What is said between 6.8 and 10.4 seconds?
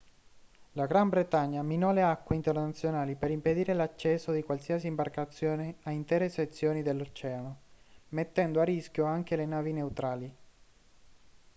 dell'oceano mettendo a rischio anche le navi neutrali